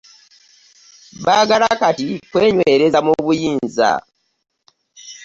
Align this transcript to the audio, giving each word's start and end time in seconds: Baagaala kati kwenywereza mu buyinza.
Baagaala 1.25 1.67
kati 1.81 2.07
kwenywereza 2.31 2.99
mu 3.05 3.13
buyinza. 3.25 3.91